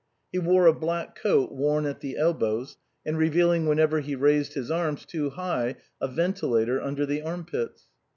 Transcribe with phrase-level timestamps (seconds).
[0.31, 4.71] He wore a black coat worn at the elbows, and revealing whenever he raised his
[4.71, 7.83] arm too high a ventilator under the armpits.